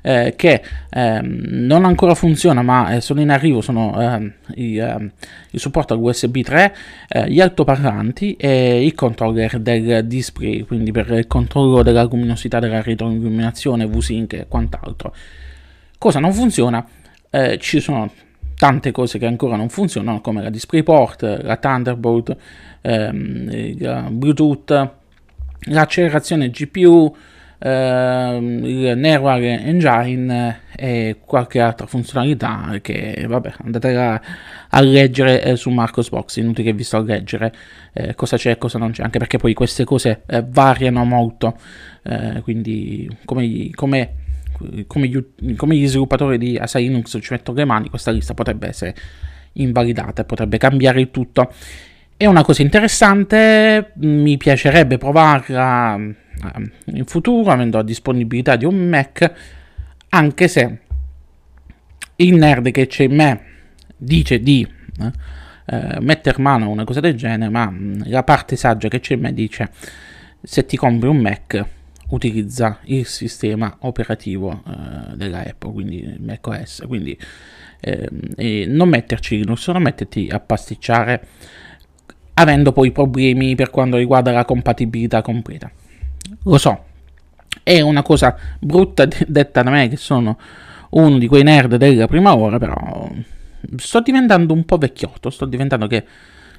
eh, 0.02 0.34
che 0.36 0.62
ehm, 0.90 1.40
non 1.48 1.84
ancora 1.84 2.14
funziona 2.14 2.62
ma 2.62 2.94
eh, 2.94 3.00
sono 3.00 3.20
in 3.20 3.30
arrivo 3.30 3.60
sono 3.60 4.00
ehm, 4.00 4.32
il, 4.54 4.80
ehm, 4.80 5.12
il, 5.50 5.60
supporto 5.60 5.94
al 5.94 6.00
USB 6.00 6.40
3, 6.40 6.74
eh, 7.08 7.30
gli 7.30 7.40
altoparlanti 7.40 8.34
e 8.34 8.84
il 8.84 8.94
controller 8.94 9.58
del 9.58 10.06
display, 10.06 10.62
quindi 10.62 10.92
per 10.92 11.10
il 11.10 11.26
controllo 11.26 11.82
della 11.82 12.04
luminosità, 12.04 12.58
della 12.58 12.82
retroilluminazione, 12.82 13.86
VSync 13.86 14.32
e 14.34 14.46
quant'altro. 14.48 15.14
Cosa 15.98 16.20
non 16.20 16.32
funziona? 16.32 16.86
Eh, 17.30 17.58
ci 17.58 17.80
sono 17.80 18.10
tante 18.58 18.90
cose 18.90 19.18
che 19.18 19.26
ancora 19.26 19.56
non 19.56 19.68
funzionano 19.68 20.20
come 20.20 20.42
la 20.42 20.50
DisplayPort, 20.50 21.42
la 21.42 21.56
Thunderbolt, 21.56 22.36
ehm, 22.82 23.48
il 23.50 24.06
Bluetooth, 24.10 24.90
l'accelerazione 25.60 26.50
GPU, 26.50 27.14
Uh, 27.60 28.38
il 28.40 28.92
Neural 28.96 29.42
Engine 29.42 30.60
e 30.76 31.16
qualche 31.24 31.58
altra 31.58 31.88
funzionalità 31.88 32.78
che 32.80 33.24
vabbè 33.26 33.54
andate 33.64 33.96
a, 33.96 34.20
a 34.68 34.80
leggere 34.80 35.42
eh, 35.42 35.56
su 35.56 35.68
Marcosbox 35.70 36.36
inutile 36.36 36.70
che 36.70 36.76
vi 36.76 36.84
sto 36.84 36.98
a 36.98 37.00
leggere 37.00 37.52
eh, 37.94 38.14
cosa 38.14 38.36
c'è 38.36 38.52
e 38.52 38.58
cosa 38.58 38.78
non 38.78 38.92
c'è 38.92 39.02
anche 39.02 39.18
perché 39.18 39.38
poi 39.38 39.54
queste 39.54 39.82
cose 39.82 40.22
eh, 40.26 40.44
variano 40.46 41.04
molto 41.04 41.58
eh, 42.04 42.42
quindi 42.42 43.10
come, 43.24 43.70
come, 43.74 44.14
come, 44.86 45.08
gli, 45.08 45.56
come, 45.56 45.76
gli, 45.76 45.86
sviluppatori 45.86 46.38
di 46.38 46.56
Asa 46.56 46.78
Linux 46.78 47.18
ci 47.20 47.32
mettono 47.32 47.58
le 47.58 47.64
mani 47.64 47.88
questa 47.88 48.10
lista 48.10 48.34
potrebbe 48.34 48.68
essere 48.68 48.94
invalidata 49.54 50.22
e 50.22 50.24
potrebbe 50.24 50.58
cambiare 50.58 51.00
il 51.00 51.10
tutto. 51.10 51.52
È 52.16 52.26
una 52.26 52.42
cosa 52.42 52.62
interessante 52.62 53.92
mi 53.96 54.36
piacerebbe 54.36 54.98
provarla 54.98 55.96
Ehm, 56.42 56.70
in 56.96 57.04
futuro, 57.04 57.50
avendo 57.50 57.78
la 57.78 57.82
disponibilità 57.82 58.56
di 58.56 58.64
un 58.64 58.88
Mac, 58.88 59.32
anche 60.10 60.48
se 60.48 60.78
il 62.16 62.34
nerd 62.34 62.70
che 62.70 62.86
c'è 62.86 63.04
in 63.04 63.14
me 63.14 63.42
dice 63.96 64.40
di 64.40 64.66
eh, 65.00 65.12
eh 65.66 66.00
mettere 66.00 66.40
mano 66.40 66.66
a 66.66 66.68
una 66.68 66.84
cosa 66.84 67.00
del 67.00 67.14
genere, 67.14 67.50
ma 67.50 67.68
mm, 67.70 68.02
la 68.06 68.22
parte 68.22 68.56
saggia 68.56 68.88
che 68.88 69.00
c'è 69.00 69.14
in 69.14 69.20
me 69.20 69.32
dice 69.32 69.70
se 70.40 70.64
ti 70.64 70.76
compri 70.76 71.08
un 71.08 71.18
Mac 71.18 71.64
utilizza 72.08 72.78
il 72.84 73.06
sistema 73.06 73.76
operativo 73.80 74.62
eh, 74.66 75.16
della 75.16 75.40
Apple, 75.40 75.72
quindi 75.72 76.16
Mac 76.20 76.46
OS, 76.46 76.84
quindi 76.86 77.18
eh, 77.80 78.66
non 78.66 78.88
metterci 78.88 79.36
Linux, 79.36 79.68
non 79.68 79.82
metterti 79.82 80.28
a 80.30 80.40
pasticciare 80.40 81.26
avendo 82.34 82.72
poi 82.72 82.92
problemi 82.92 83.54
per 83.54 83.70
quanto 83.70 83.96
riguarda 83.96 84.30
la 84.30 84.44
compatibilità 84.44 85.22
completa. 85.22 85.70
Lo 86.44 86.58
so, 86.58 86.84
è 87.62 87.80
una 87.80 88.02
cosa 88.02 88.36
brutta 88.60 89.06
detta 89.26 89.62
da 89.62 89.70
me 89.70 89.88
che 89.88 89.96
sono 89.96 90.38
uno 90.90 91.18
di 91.18 91.26
quei 91.26 91.42
nerd 91.42 91.76
della 91.76 92.06
prima 92.06 92.34
ora, 92.36 92.58
però 92.58 93.10
sto 93.76 94.00
diventando 94.00 94.54
un 94.54 94.64
po' 94.64 94.78
vecchiotto, 94.78 95.30
sto 95.30 95.44
diventando 95.44 95.86
che 95.86 96.04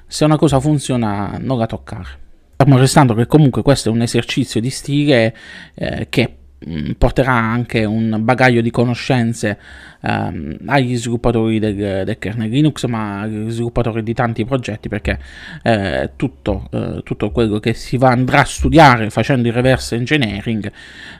se 0.06 0.24
una 0.24 0.36
cosa 0.36 0.60
funziona 0.60 1.36
non 1.40 1.58
la 1.58 1.66
toccare. 1.66 2.28
Stiamo 2.60 2.78
restando 2.78 3.14
che 3.14 3.26
comunque 3.26 3.62
questo 3.62 3.88
è 3.88 3.92
un 3.92 4.02
esercizio 4.02 4.60
di 4.60 4.68
stile 4.68 5.34
eh, 5.74 6.08
che 6.10 6.40
Mm, 6.68 6.90
porterà 6.98 7.32
anche 7.32 7.86
un 7.86 8.18
bagaglio 8.20 8.60
di 8.60 8.70
conoscenze 8.70 9.58
ehm, 10.02 10.58
agli 10.66 10.94
sviluppatori 10.94 11.58
del, 11.58 12.04
del, 12.04 12.18
kernel 12.18 12.50
Linux, 12.50 12.84
ma 12.84 13.20
agli 13.20 13.48
sviluppatori 13.48 14.02
di 14.02 14.12
tanti 14.12 14.44
progetti, 14.44 14.90
perché 14.90 15.18
eh, 15.62 16.10
tutto, 16.16 16.68
eh, 16.70 17.00
tutto, 17.02 17.30
quello 17.30 17.60
che 17.60 17.72
si 17.72 17.96
va, 17.96 18.10
andrà 18.10 18.40
a 18.40 18.44
studiare 18.44 19.08
facendo 19.08 19.48
il 19.48 19.54
reverse 19.54 19.94
engineering 19.94 20.70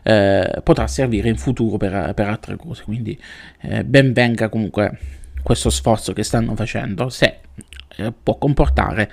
eh, 0.03 0.61
potrà 0.63 0.87
servire 0.87 1.31
in 1.31 1.39
futuro 1.39 1.79
per, 1.79 2.13
per 2.13 2.29
altre 2.29 2.57
cose. 2.57 2.85
Quindi 2.85 3.19
eh, 3.63 3.83
ben 3.83 4.13
venga 4.13 4.51
comunque 4.51 4.99
questo 5.43 5.71
sforzo 5.71 6.13
che 6.13 6.23
stanno 6.23 6.55
facendo, 6.55 7.09
se 7.09 7.39
eh, 7.97 8.13
può 8.13 8.39
comportare 8.39 9.11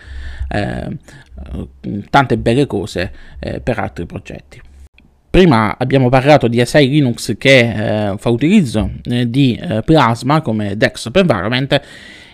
eh, 0.49 0.97
tante 2.09 2.37
belle 2.37 2.65
cose 2.65 3.11
per 3.61 3.79
altri 3.79 4.05
progetti. 4.05 4.61
Prima 5.37 5.77
abbiamo 5.77 6.09
parlato 6.09 6.47
di 6.47 6.59
Asai 6.59 6.89
Linux 6.89 7.37
che 7.37 7.59
eh, 8.09 8.17
fa 8.17 8.29
utilizzo 8.29 8.89
eh, 9.03 9.29
di 9.29 9.53
eh, 9.53 9.83
Plasma 9.83 10.41
come 10.41 10.75
desktop 10.77 11.17
environment 11.17 11.79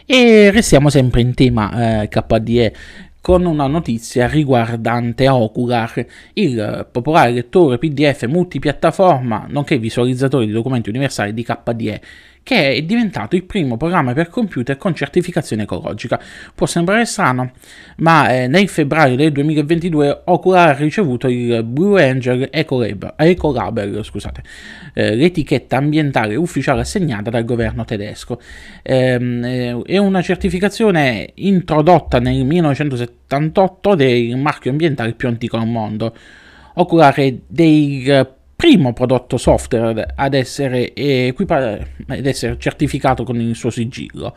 e 0.05 0.51
restiamo 0.51 0.89
sempre 0.89 1.19
in 1.19 1.33
tema 1.33 2.03
eh, 2.03 2.07
KDE 2.07 2.73
con 3.19 3.45
una 3.45 3.67
notizia 3.67 4.27
riguardante 4.27 5.27
Ocular, 5.27 6.05
il 6.33 6.87
popolare 6.91 7.31
lettore 7.31 7.77
PDF 7.77 8.25
multipiattaforma 8.27 9.47
nonché 9.49 9.77
visualizzatore 9.77 10.45
di 10.45 10.51
documenti 10.51 10.89
universali 10.89 11.33
di 11.33 11.43
KDE 11.43 12.01
che 12.43 12.73
è 12.73 12.81
diventato 12.83 13.35
il 13.35 13.45
primo 13.45 13.77
programma 13.77 14.13
per 14.13 14.27
computer 14.27 14.77
con 14.77 14.93
certificazione 14.93 15.63
ecologica. 15.63 16.19
Può 16.53 16.67
sembrare 16.67 17.05
strano, 17.05 17.53
ma 17.97 18.29
eh, 18.33 18.47
nel 18.47 18.67
febbraio 18.67 19.15
del 19.15 19.31
2022 19.31 20.23
Ocular 20.25 20.69
ha 20.69 20.73
ricevuto 20.73 21.27
il 21.29 21.63
Blue 21.63 22.03
Angel 22.03 22.49
Ecolabel, 22.51 24.03
scusate, 24.03 24.43
eh, 24.93 25.15
l'etichetta 25.15 25.77
ambientale 25.77 26.35
ufficiale 26.35 26.81
assegnata 26.81 27.29
dal 27.29 27.45
governo 27.45 27.85
tedesco. 27.85 28.39
Ehm, 28.81 29.43
eh, 29.43 29.81
è 29.85 29.97
una 29.97 30.21
certificazione 30.21 31.31
introdotta 31.35 32.19
nel 32.19 32.43
1978 32.45 33.95
del 33.95 34.35
marchio 34.35 34.71
ambientale 34.71 35.13
più 35.13 35.29
antico 35.29 35.55
al 35.55 35.67
mondo. 35.67 36.13
Ocular 36.75 37.13
è 37.13 37.35
dei 37.47 38.03
primo 38.63 38.93
prodotto 38.93 39.35
software 39.35 40.13
ad 40.15 40.33
essere, 40.33 40.95
equipa- 40.95 41.77
ad 42.07 42.25
essere 42.25 42.55
certificato 42.57 43.25
con 43.25 43.37
il 43.41 43.55
suo 43.55 43.69
sigillo. 43.69 44.33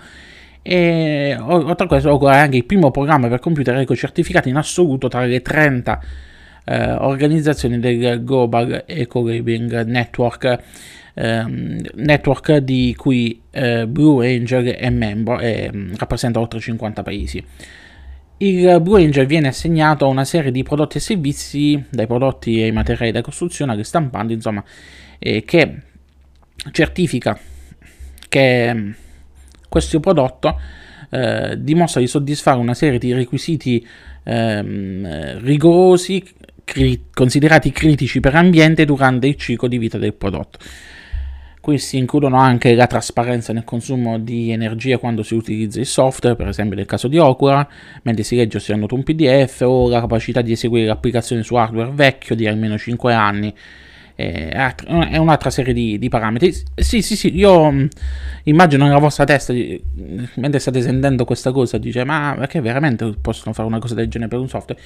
E 0.62 1.36
oltre 1.38 1.84
a 1.84 1.86
questo, 1.86 2.28
è 2.28 2.36
anche 2.36 2.56
il 2.56 2.64
primo 2.64 2.90
programma 2.90 3.28
per 3.28 3.38
computer 3.38 3.76
eco-certificato 3.76 4.48
in 4.48 4.56
assoluto 4.56 5.06
tra 5.06 5.24
le 5.24 5.42
30 5.42 6.00
eh, 6.64 6.90
organizzazioni 6.94 7.78
del 7.78 8.24
Global 8.24 8.82
Eco 8.84 9.24
Living 9.24 9.84
Network, 9.84 10.58
ehm, 11.14 11.82
network 11.94 12.56
di 12.56 12.96
cui 12.96 13.42
eh, 13.52 13.86
Blue 13.86 14.26
Angel 14.26 14.64
è 14.64 14.90
membro 14.90 15.38
e 15.38 15.70
mm, 15.72 15.94
rappresenta 15.98 16.40
oltre 16.40 16.58
50 16.58 17.04
paesi. 17.04 17.44
Il 18.38 18.68
Angel 18.68 19.26
viene 19.26 19.48
assegnato 19.48 20.04
a 20.04 20.08
una 20.08 20.26
serie 20.26 20.50
di 20.50 20.62
prodotti 20.62 20.98
e 20.98 21.00
servizi, 21.00 21.82
dai 21.88 22.06
prodotti 22.06 22.60
ai 22.60 22.70
materiali 22.70 23.10
da 23.10 23.22
costruzione 23.22 23.72
alle 23.72 23.84
stampanti, 23.84 24.34
insomma, 24.34 24.62
eh, 25.18 25.42
che 25.44 25.80
certifica 26.70 27.38
che 28.28 28.94
questo 29.68 30.00
prodotto 30.00 30.60
eh, 31.10 31.54
dimostra 31.58 32.00
di 32.00 32.06
soddisfare 32.06 32.58
una 32.58 32.74
serie 32.74 32.98
di 32.98 33.14
requisiti 33.14 33.86
eh, 34.22 35.38
rigorosi, 35.38 36.22
cri- 36.62 37.04
considerati 37.14 37.70
critici 37.70 38.20
per 38.20 38.34
l'ambiente 38.34 38.84
durante 38.84 39.28
il 39.28 39.36
ciclo 39.36 39.66
di 39.66 39.78
vita 39.78 39.96
del 39.96 40.12
prodotto. 40.12 40.58
Questi 41.66 41.96
includono 41.96 42.38
anche 42.38 42.76
la 42.76 42.86
trasparenza 42.86 43.52
nel 43.52 43.64
consumo 43.64 44.20
di 44.20 44.52
energia 44.52 44.98
quando 44.98 45.24
si 45.24 45.34
utilizza 45.34 45.80
il 45.80 45.86
software, 45.86 46.36
per 46.36 46.46
esempio 46.46 46.76
nel 46.76 46.86
caso 46.86 47.08
di 47.08 47.18
Okura, 47.18 47.68
mentre 48.02 48.22
si 48.22 48.36
legge 48.36 48.58
o 48.58 48.60
si 48.60 48.70
annota 48.70 48.94
un 48.94 49.02
PDF, 49.02 49.62
o 49.62 49.88
la 49.88 49.98
capacità 49.98 50.42
di 50.42 50.52
eseguire 50.52 50.86
l'applicazione 50.86 51.42
su 51.42 51.56
hardware 51.56 51.90
vecchio 51.90 52.36
di 52.36 52.46
almeno 52.46 52.78
5 52.78 53.12
anni. 53.12 53.52
È 54.14 55.16
un'altra 55.16 55.50
serie 55.50 55.72
di, 55.72 55.98
di 55.98 56.08
parametri. 56.08 56.54
Sì, 56.76 57.02
sì, 57.02 57.16
sì, 57.16 57.36
io 57.36 57.72
mm, 57.72 57.86
immagino 58.44 58.84
nella 58.84 59.00
vostra 59.00 59.24
testa, 59.24 59.52
mentre 59.52 60.60
state 60.60 60.80
sentendo 60.80 61.24
questa 61.24 61.50
cosa, 61.50 61.78
dice, 61.78 62.04
ma 62.04 62.36
perché 62.38 62.60
veramente 62.60 63.12
possono 63.20 63.52
fare 63.52 63.66
una 63.66 63.80
cosa 63.80 63.94
del 63.94 64.06
genere 64.06 64.30
per 64.30 64.38
un 64.38 64.48
software? 64.48 64.80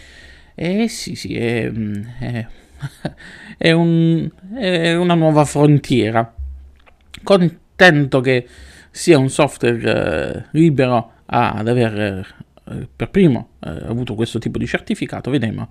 Eh 0.55 0.89
sì, 0.89 1.15
sì, 1.15 1.37
è, 1.37 1.71
mm, 1.71 2.03
è, 2.21 2.47
è, 3.59 3.71
un, 3.71 4.31
è 4.55 4.95
una 4.95 5.15
nuova 5.15 5.45
frontiera 5.45 6.37
contento 7.23 8.21
che 8.21 8.47
sia 8.91 9.19
un 9.19 9.29
software 9.29 9.81
eh, 9.81 10.45
libero 10.53 11.13
ad 11.27 11.69
aver 11.69 12.27
eh, 12.71 12.89
per 12.95 13.11
primo 13.11 13.51
eh, 13.61 13.71
avuto 13.71 14.15
questo 14.15 14.39
tipo 14.39 14.59
di 14.59 14.67
certificato, 14.67 15.31
vedremo 15.31 15.69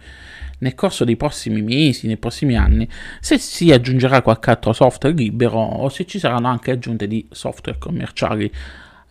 nel 0.59 0.75
corso 0.75 1.05
dei 1.05 1.15
prossimi 1.15 1.61
mesi, 1.61 2.07
nei 2.07 2.17
prossimi 2.17 2.57
anni, 2.57 2.87
se 3.19 3.37
si 3.37 3.71
aggiungerà 3.71 4.21
qualche 4.21 4.49
altro 4.49 4.73
software 4.73 5.15
libero 5.15 5.59
o 5.59 5.87
se 5.89 6.05
ci 6.05 6.19
saranno 6.19 6.47
anche 6.47 6.71
aggiunte 6.71 7.07
di 7.07 7.25
software 7.31 7.77
commerciali 7.77 8.51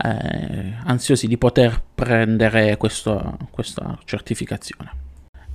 eh, 0.01 0.75
ansiosi 0.85 1.27
di 1.27 1.39
poter 1.39 1.83
prendere 1.95 2.77
questo, 2.77 3.37
questa 3.51 3.99
certificazione. 4.05 5.07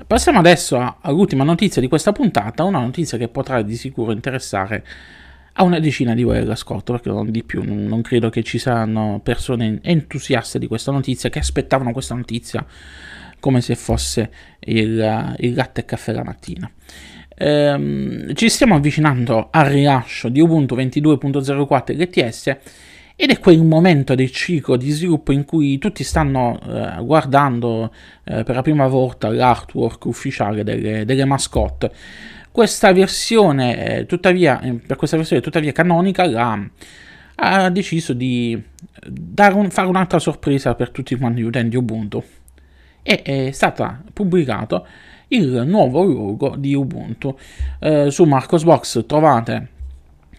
Passiamo 0.05 0.39
adesso 0.39 0.97
all'ultima 1.01 1.43
notizia 1.43 1.81
di 1.81 1.87
questa 1.87 2.11
puntata, 2.11 2.63
una 2.63 2.79
notizia 2.79 3.17
che 3.17 3.29
potrà 3.29 3.61
di 3.61 3.75
sicuro 3.75 4.11
interessare 4.11 4.83
a 5.53 5.63
una 5.63 5.79
decina 5.79 6.13
di 6.15 6.23
voi 6.23 6.37
all'ascolto, 6.37 6.93
perché 6.93 7.09
non 7.09 7.29
di 7.29 7.43
più, 7.43 7.63
non 7.63 8.01
credo 8.01 8.29
che 8.29 8.43
ci 8.43 8.57
saranno 8.57 9.19
persone 9.23 9.79
entusiaste 9.81 10.57
di 10.59 10.67
questa 10.67 10.91
notizia 10.91 11.29
che 11.29 11.39
aspettavano 11.39 11.91
questa 11.91 12.15
notizia 12.15 12.65
come 13.39 13.61
se 13.61 13.75
fosse 13.75 14.31
il, 14.59 15.35
il 15.37 15.53
latte 15.53 15.81
e 15.81 15.85
caffè 15.85 16.11
la 16.13 16.23
mattina. 16.23 16.71
Ehm, 17.35 18.33
ci 18.35 18.49
stiamo 18.49 18.75
avvicinando 18.75 19.49
al 19.51 19.65
rilascio 19.65 20.29
di 20.29 20.39
Ubuntu 20.39 20.75
22.04 20.75 21.97
LTS 21.97 22.57
ed 23.15 23.29
è 23.29 23.39
quel 23.39 23.63
momento 23.63 24.15
del 24.15 24.31
ciclo 24.31 24.75
di 24.75 24.89
sviluppo 24.89 25.31
in 25.31 25.45
cui 25.45 25.77
tutti 25.77 26.03
stanno 26.03 26.59
eh, 26.61 27.03
guardando 27.03 27.93
eh, 28.23 28.43
per 28.43 28.55
la 28.55 28.61
prima 28.61 28.87
volta 28.87 29.29
l'artwork 29.29 30.05
ufficiale 30.05 30.63
delle, 30.63 31.05
delle 31.05 31.25
mascotte. 31.25 31.91
Questa 32.51 32.91
versione, 32.91 33.97
eh, 33.97 34.05
tuttavia, 34.05 34.61
eh, 34.61 34.73
per 34.73 34.97
questa 34.97 35.17
versione 35.17 35.41
tuttavia 35.41 35.71
canonica, 35.71 36.25
la, 36.25 36.69
ha 37.35 37.69
deciso 37.69 38.13
di 38.13 38.61
un, 39.05 39.69
fare 39.69 39.87
un'altra 39.87 40.19
sorpresa 40.19 40.75
per 40.75 40.89
tutti 40.89 41.15
quanti 41.15 41.41
gli 41.41 41.45
utenti 41.45 41.75
Ubuntu. 41.75 42.23
E 43.01 43.21
è 43.21 43.51
stato 43.51 44.03
pubblicato 44.13 44.87
il 45.29 45.63
nuovo 45.65 46.03
logo 46.03 46.55
di 46.55 46.73
Ubuntu. 46.73 47.37
Eh, 47.79 48.09
su 48.11 48.23
Marcosbox 48.23 49.05
trovate 49.05 49.69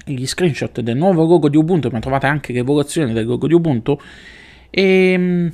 gli 0.04 0.26
screenshot 0.26 0.80
del 0.80 0.96
nuovo 0.96 1.24
logo 1.24 1.48
di 1.48 1.56
Ubuntu, 1.56 1.88
ma 1.90 1.98
trovate 1.98 2.26
anche 2.26 2.52
l'evoluzione 2.52 3.12
del 3.12 3.26
logo 3.26 3.46
di 3.46 3.54
Ubuntu. 3.54 3.98
E, 4.70 4.82
ehm, 4.82 5.52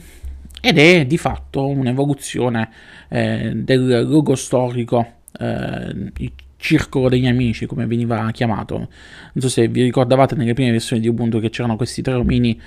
ed 0.62 0.78
è 0.78 1.07
di 1.07 1.16
fatto 1.16 1.66
un'evoluzione 1.66 2.69
eh, 3.09 3.52
del 3.54 4.07
logo 4.07 4.35
storico, 4.35 5.07
eh, 5.38 6.11
il 6.19 6.33
circolo 6.57 7.09
degli 7.09 7.26
amici, 7.26 7.66
come 7.66 7.87
veniva 7.87 8.30
chiamato. 8.30 8.76
Non 8.76 8.88
so 9.37 9.49
se 9.49 9.69
vi 9.69 9.83
ricordavate 9.83 10.35
nelle 10.35 10.52
prime 10.52 10.71
versioni 10.71 11.00
di 11.00 11.09
Ubuntu 11.09 11.40
che 11.40 11.49
c'erano 11.49 11.76
questi 11.76 12.02
tre 12.02 12.14
omini 12.14 12.61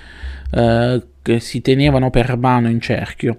eh, 0.50 1.02
che 1.22 1.40
si 1.40 1.60
tenevano 1.60 2.10
per 2.10 2.36
mano 2.36 2.68
in 2.68 2.80
cerchio. 2.80 3.38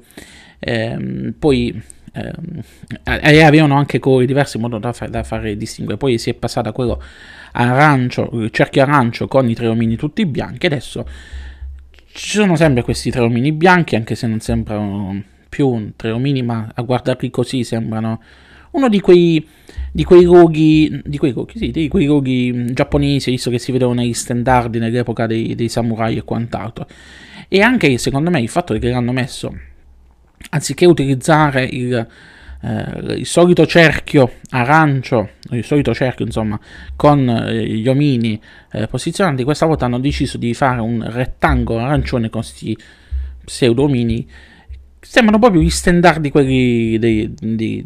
Ehm, 0.60 1.36
poi 1.38 1.82
eh, 2.16 3.44
avevano 3.44 3.76
anche 3.76 4.00
colori 4.00 4.26
diversi 4.26 4.56
in 4.56 4.64
modo 4.64 4.78
da, 4.78 4.94
fa- 4.94 5.08
da, 5.08 5.24
fare 5.24 5.58
distinguere. 5.58 5.98
Poi 5.98 6.18
si 6.18 6.30
è 6.30 6.34
passato 6.34 6.70
a 6.70 6.72
quello 6.72 7.02
arancio, 7.52 8.30
il 8.34 8.52
cerchio 8.52 8.82
arancio 8.84 9.28
con 9.28 9.50
i 9.50 9.54
tre 9.54 9.68
omini 9.68 9.96
tutti 9.96 10.26
bianchi. 10.26 10.66
Adesso 10.66 11.08
ci 12.14 12.38
sono 12.38 12.56
sempre 12.56 12.84
questi 12.84 13.12
tre 13.12 13.22
omini 13.22 13.52
bianchi, 13.52 13.96
anche 13.96 14.16
se 14.16 14.28
non 14.28 14.40
sembrano 14.40 15.22
più 15.50 15.92
tre 15.96 16.12
omini, 16.12 16.42
ma 16.42 16.72
a 16.74 16.82
guardarli 16.82 17.30
così 17.30 17.64
sembrano 17.64 18.22
uno 18.72 18.90
di 18.90 19.00
quei, 19.00 19.46
di 19.92 20.04
quei 20.04 20.24
roghi, 20.24 21.02
di 21.04 21.18
quei 21.18 21.32
roghi, 21.32 21.58
sì, 21.58 21.72
di 21.72 21.88
quei 21.88 22.06
roghi 22.06 22.74
giapponesi, 22.74 23.32
visto 23.32 23.50
che 23.50 23.60
si 23.60 23.72
vedevano 23.72 24.02
negli 24.02 24.14
standardi 24.14 24.80
nell'epoca 24.80 25.28
dei, 25.28 25.56
dei 25.56 25.70
samurai 25.70 26.18
e 26.18 26.24
quant'altro. 26.24 26.88
E 27.48 27.62
anche 27.62 27.98
secondo 27.98 28.30
me 28.30 28.42
il 28.42 28.50
fatto 28.50 28.78
che 28.78 28.90
l'hanno 28.90 29.12
messo 29.12 29.54
anziché 30.56 30.86
utilizzare 30.86 31.66
il, 31.66 32.08
eh, 32.62 33.14
il 33.18 33.26
solito 33.26 33.66
cerchio 33.66 34.32
arancio, 34.50 35.32
il 35.52 35.64
solito 35.64 35.94
cerchio 35.94 36.26
insomma, 36.26 36.60
con 36.96 37.28
eh, 37.30 37.66
gli 37.68 37.88
omini 37.88 38.42
eh, 38.72 38.88
posizionati, 38.88 39.44
questa 39.44 39.66
volta 39.66 39.86
hanno 39.86 40.00
deciso 40.00 40.38
di 40.38 40.54
fare 40.54 40.80
un 40.80 41.06
rettangolo 41.08 41.80
arancione 41.80 42.30
con 42.30 42.42
questi 42.42 42.76
pseudo 43.44 43.84
omini. 43.84 44.28
Sembrano 45.00 45.40
proprio 45.40 45.62
gli 45.62 45.70
standard 45.70 46.20
di 46.20 46.32
quelli 46.32 46.98
dei, 46.98 47.32
dei, 47.38 47.86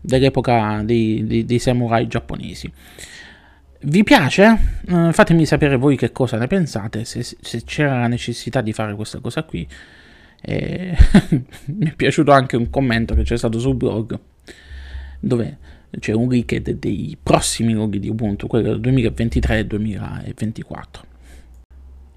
dell'epoca 0.00 0.80
dei, 0.82 1.24
dei, 1.24 1.44
dei 1.44 1.58
samurai 1.58 2.08
giapponesi. 2.08 2.72
Vi 3.80 4.02
piace? 4.02 4.80
Uh, 4.88 5.12
fatemi 5.12 5.46
sapere 5.46 5.76
voi 5.76 5.96
che 5.96 6.10
cosa 6.10 6.36
ne 6.36 6.48
pensate, 6.48 7.04
se, 7.04 7.22
se 7.22 7.62
c'era 7.64 8.00
la 8.00 8.08
necessità 8.08 8.60
di 8.60 8.72
fare 8.72 8.96
questa 8.96 9.20
cosa 9.20 9.44
qui. 9.44 9.68
E 10.40 10.96
mi 11.66 11.86
è 11.86 11.94
piaciuto 11.94 12.32
anche 12.32 12.56
un 12.56 12.70
commento 12.70 13.14
che 13.14 13.22
c'è 13.22 13.36
stato 13.36 13.58
sul 13.58 13.74
blog 13.74 14.18
dove 15.20 15.58
c'è 15.98 16.12
un 16.12 16.28
link 16.28 16.56
dei 16.56 17.16
prossimi 17.20 17.72
loghi 17.72 17.98
di 17.98 18.08
Ubuntu, 18.08 18.46
quello 18.46 18.68
del 18.68 18.80
2023 18.80 19.58
e 19.58 19.66
2024. 19.66 21.06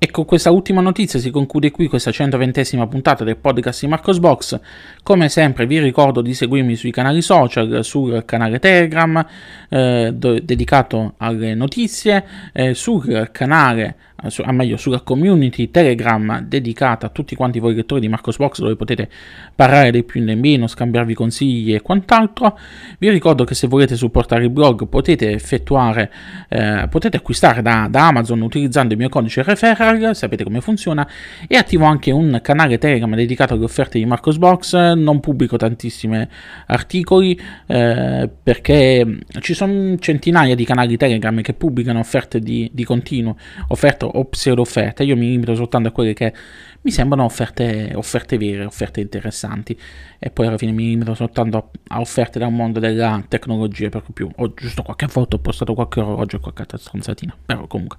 E 0.03 0.09
con 0.09 0.25
questa 0.25 0.49
ultima 0.49 0.81
notizia 0.81 1.19
si 1.19 1.29
conclude 1.29 1.69
qui 1.69 1.87
questa 1.87 2.09
120esima 2.09 2.87
puntata 2.87 3.23
del 3.23 3.37
podcast 3.37 3.81
di 3.81 3.87
Marcos 3.87 4.17
Box. 4.17 4.59
Come 5.03 5.29
sempre 5.29 5.67
vi 5.67 5.79
ricordo 5.79 6.21
di 6.21 6.33
seguirmi 6.33 6.75
sui 6.75 6.89
canali 6.89 7.21
social, 7.21 7.83
sul 7.83 8.25
canale 8.25 8.57
Telegram 8.57 9.23
eh, 9.69 10.11
dedicato 10.11 11.13
alle 11.17 11.53
notizie, 11.53 12.25
eh, 12.51 12.73
sul 12.73 13.29
canale 13.31 13.95
a 14.21 14.51
meglio 14.51 14.77
sulla 14.77 15.01
community 15.01 15.71
Telegram 15.71 16.41
dedicata 16.41 17.07
a 17.07 17.09
tutti 17.09 17.35
quanti 17.35 17.59
voi 17.59 17.73
lettori 17.73 18.01
di 18.01 18.07
Marcosbox 18.07 18.59
dove 18.59 18.75
potete 18.75 19.09
parlare 19.55 19.91
del 19.91 20.05
più 20.05 20.23
e 20.27 20.35
meno, 20.35 20.67
scambiarvi 20.67 21.13
consigli 21.13 21.73
e 21.73 21.81
quant'altro. 21.81 22.57
Vi 22.99 23.09
ricordo 23.09 23.43
che 23.43 23.55
se 23.55 23.67
volete 23.67 23.95
supportare 23.95 24.43
il 24.43 24.49
blog 24.49 24.87
potete 24.87 25.31
effettuare, 25.31 26.11
eh, 26.49 26.87
potete 26.89 27.17
acquistare 27.17 27.61
da, 27.61 27.87
da, 27.89 28.07
Amazon 28.07 28.41
utilizzando 28.41 28.93
il 28.93 28.99
mio 28.99 29.09
codice 29.09 29.41
referral, 29.41 30.15
sapete 30.15 30.43
come 30.43 30.61
funziona, 30.61 31.07
e 31.47 31.57
attivo 31.57 31.85
anche 31.85 32.11
un 32.11 32.39
canale 32.43 32.77
Telegram 32.77 33.13
dedicato 33.15 33.53
alle 33.53 33.63
offerte 33.63 33.97
di 33.97 34.05
Marcosbox, 34.05 34.93
non 34.93 35.19
pubblico 35.19 35.57
tantissimi 35.57 36.27
articoli 36.67 37.39
eh, 37.67 38.29
perché 38.43 39.19
ci 39.39 39.53
sono 39.53 39.97
centinaia 39.97 40.55
di 40.55 40.65
canali 40.65 40.97
Telegram 40.97 41.41
che 41.41 41.53
pubblicano 41.53 41.99
offerte 41.99 42.39
di, 42.39 42.69
di 42.73 42.83
continuo, 42.83 43.35
offerte 43.69 44.09
o 44.13 44.25
pseudo 44.25 44.61
offerte, 44.61 45.03
io 45.03 45.15
mi 45.15 45.27
limito 45.27 45.55
soltanto 45.55 45.89
a 45.89 45.91
quelle 45.91 46.13
che 46.13 46.33
mi 46.81 46.91
sembrano 46.91 47.23
offerte, 47.23 47.91
offerte 47.95 48.37
vere, 48.37 48.65
offerte 48.65 49.01
interessanti 49.01 49.77
e 50.17 50.29
poi 50.31 50.47
alla 50.47 50.57
fine 50.57 50.71
mi 50.71 50.85
limito 50.85 51.13
soltanto 51.13 51.71
a 51.87 51.99
offerte 51.99 52.39
dal 52.39 52.51
mondo 52.51 52.79
della 52.79 53.23
tecnologia 53.27 53.89
per 53.89 54.03
più, 54.13 54.29
ho 54.33 54.53
giusto 54.53 54.81
qualche 54.81 55.07
volta 55.11 55.35
ho 55.35 55.39
postato 55.39 55.73
qualche 55.73 55.99
orologio 55.99 56.37
e 56.37 56.39
qualche 56.39 56.61
altra 56.61 56.77
stronzatina, 56.77 57.35
però 57.45 57.67
comunque 57.67 57.97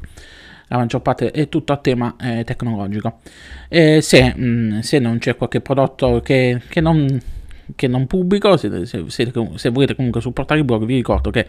la 0.68 0.78
maggior 0.78 1.02
parte 1.02 1.30
è 1.30 1.48
tutto 1.50 1.74
a 1.74 1.76
tema 1.76 2.16
eh, 2.18 2.44
tecnologico. 2.44 3.18
E 3.68 4.00
se, 4.00 4.32
mh, 4.34 4.44
mm, 4.44 4.78
se, 4.78 4.98
non 4.98 5.18
c'è 5.18 5.36
qualche 5.36 5.60
prodotto 5.60 6.22
che, 6.22 6.62
che 6.66 6.80
non 6.80 7.20
che 7.74 7.86
non 7.86 8.06
pubblico, 8.06 8.56
se, 8.56 8.86
se, 8.86 9.04
se, 9.08 9.32
se, 9.54 9.68
volete 9.70 9.94
comunque 9.94 10.20
supportare 10.20 10.60
il 10.60 10.66
blog 10.66 10.84
vi 10.84 10.94
ricordo 10.94 11.30
che 11.30 11.46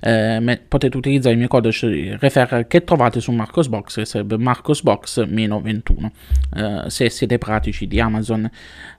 eh, 0.00 0.38
me, 0.40 0.60
potete 0.66 0.96
utilizzare 0.96 1.32
il 1.32 1.38
mio 1.38 1.48
codice 1.48 2.16
referral 2.18 2.66
che 2.66 2.84
trovate 2.84 3.20
su 3.20 3.32
Marcosbox, 3.32 3.96
che 3.96 4.04
sarebbe 4.04 4.36
marcosbox-21. 4.36 6.10
Eh, 6.54 6.90
se 6.90 7.10
siete 7.10 7.38
pratici 7.38 7.86
di 7.86 8.00
Amazon 8.00 8.48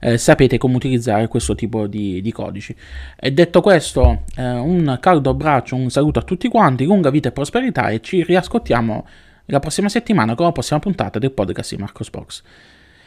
eh, 0.00 0.18
sapete 0.18 0.58
come 0.58 0.76
utilizzare 0.76 1.28
questo 1.28 1.54
tipo 1.54 1.86
di, 1.86 2.20
di 2.20 2.32
codici. 2.32 2.74
E 3.18 3.32
detto 3.32 3.60
questo, 3.60 4.24
eh, 4.36 4.50
un 4.50 4.98
caldo 5.00 5.30
abbraccio, 5.30 5.76
un 5.76 5.90
saluto 5.90 6.18
a 6.18 6.22
tutti 6.22 6.48
quanti, 6.48 6.84
lunga 6.84 7.10
vita 7.10 7.28
e 7.28 7.32
prosperità 7.32 7.88
e 7.90 8.00
ci 8.00 8.22
riascoltiamo 8.22 9.06
la 9.46 9.60
prossima 9.60 9.88
settimana 9.88 10.34
con 10.34 10.46
la 10.46 10.52
prossima 10.52 10.78
puntata 10.78 11.18
del 11.18 11.30
podcast 11.32 11.74
di 11.74 11.80
Marcosbox. 11.80 12.42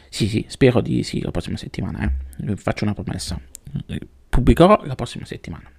Sì, 0.08 0.28
sì, 0.28 0.44
spero 0.48 0.80
di 0.80 1.02
sì 1.02 1.20
la 1.20 1.30
prossima 1.30 1.56
settimana, 1.56 2.02
eh. 2.02 2.56
faccio 2.56 2.84
una 2.84 2.94
promessa. 2.94 3.40
Pubblicherò 4.28 4.82
la 4.84 4.94
prossima 4.94 5.24
settimana. 5.24 5.70